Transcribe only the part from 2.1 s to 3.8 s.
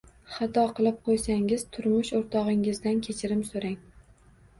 o‘rtog‘ingizdan kechirim so‘rang.